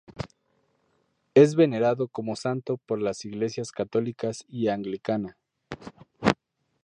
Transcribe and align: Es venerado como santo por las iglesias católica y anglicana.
Es 1.35 1.53
venerado 1.53 2.07
como 2.07 2.35
santo 2.35 2.77
por 2.87 2.99
las 2.99 3.23
iglesias 3.23 3.71
católica 3.71 4.31
y 4.47 4.67
anglicana. 4.69 5.37